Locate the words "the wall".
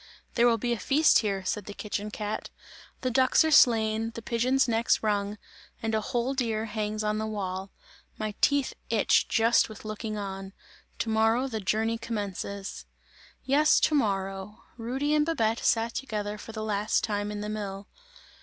7.19-7.69